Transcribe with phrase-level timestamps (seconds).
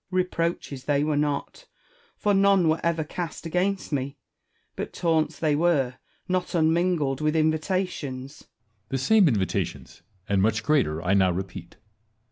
[0.09, 0.25] Wallace.
[0.25, 1.67] Reproaches they were not;
[2.17, 4.17] for none were ever cast against me:
[4.75, 8.39] but taunts they were, not unminglecl with invitations.
[8.41, 8.47] Edward.
[8.97, 11.75] The same invitations, and much greater, I now repeat.